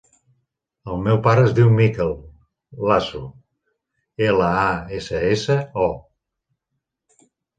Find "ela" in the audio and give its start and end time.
4.29-4.47